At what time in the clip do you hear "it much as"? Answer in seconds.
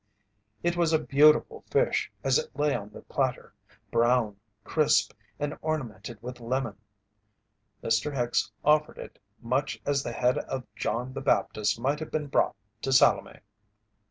8.97-10.01